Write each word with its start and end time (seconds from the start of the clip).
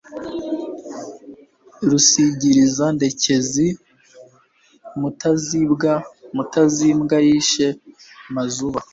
Rusigiriza-ndekezi 1.89 3.67
Mutazimbwa 6.35 7.17
yishe 7.27 7.67
Mazuba*, 8.35 8.79